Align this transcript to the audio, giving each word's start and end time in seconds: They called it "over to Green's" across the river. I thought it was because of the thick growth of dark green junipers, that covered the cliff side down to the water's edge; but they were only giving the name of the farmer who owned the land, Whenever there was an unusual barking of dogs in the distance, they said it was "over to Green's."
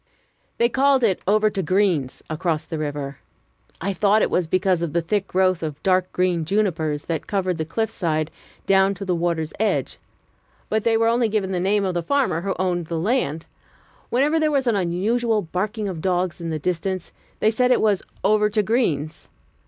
They 0.57 0.67
called 0.67 1.03
it 1.03 1.21
"over 1.27 1.51
to 1.51 1.61
Green's" 1.61 2.23
across 2.27 2.65
the 2.65 2.79
river. 2.79 3.19
I 3.79 3.93
thought 3.93 4.23
it 4.23 4.31
was 4.31 4.47
because 4.47 4.81
of 4.81 4.93
the 4.93 5.01
thick 5.03 5.27
growth 5.27 5.61
of 5.61 5.77
dark 5.83 6.11
green 6.11 6.43
junipers, 6.43 7.05
that 7.05 7.27
covered 7.27 7.59
the 7.59 7.65
cliff 7.65 7.91
side 7.91 8.31
down 8.65 8.95
to 8.95 9.05
the 9.05 9.13
water's 9.13 9.53
edge; 9.59 9.99
but 10.69 10.83
they 10.83 10.97
were 10.97 11.07
only 11.07 11.29
giving 11.29 11.51
the 11.51 11.59
name 11.59 11.85
of 11.85 11.93
the 11.93 12.01
farmer 12.01 12.41
who 12.41 12.55
owned 12.57 12.87
the 12.87 12.97
land, 12.97 13.45
Whenever 14.09 14.39
there 14.39 14.49
was 14.49 14.65
an 14.65 14.75
unusual 14.75 15.43
barking 15.43 15.87
of 15.87 16.01
dogs 16.01 16.41
in 16.41 16.49
the 16.49 16.57
distance, 16.57 17.11
they 17.39 17.51
said 17.51 17.69
it 17.69 17.79
was 17.79 18.01
"over 18.23 18.49
to 18.49 18.63
Green's." 18.63 19.29